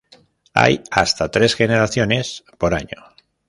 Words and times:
Hay 0.55 0.81
hasta 0.89 1.29
tres 1.29 1.53
generaciones 1.53 2.43
por 2.57 2.73
año. 2.73 2.97